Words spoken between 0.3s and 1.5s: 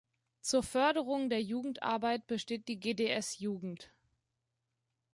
Zur Förderung der